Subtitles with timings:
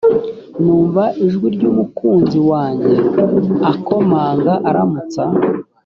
[0.63, 2.93] numva ijwi ry umukunzi wanjye
[3.71, 5.23] akomanga aramutsa